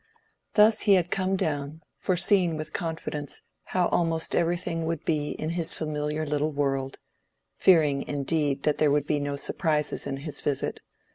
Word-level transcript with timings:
Thus 0.55 0.79
he 0.89 0.95
had 0.95 1.11
come 1.11 1.35
down, 1.35 1.83
foreseeing 1.99 2.57
with 2.57 2.73
confidence 2.73 3.43
how 3.65 3.87
almost 3.89 4.33
everything 4.33 4.87
would 4.87 5.05
be 5.05 5.33
in 5.33 5.51
his 5.51 5.75
familiar 5.75 6.25
little 6.25 6.51
world; 6.51 6.97
fearing, 7.55 8.07
indeed, 8.07 8.63
that 8.63 8.79
there 8.79 8.89
would 8.89 9.05
be 9.05 9.19
no 9.19 9.35
surprises 9.35 10.07
in 10.07 10.17
his 10.17 10.41
visit. 10.41 10.79